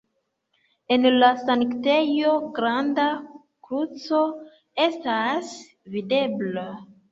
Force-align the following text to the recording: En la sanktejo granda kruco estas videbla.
En 0.95 1.03
la 1.23 1.27
sanktejo 1.41 2.31
granda 2.57 3.05
kruco 3.69 4.25
estas 4.89 5.55
videbla. 5.97 6.69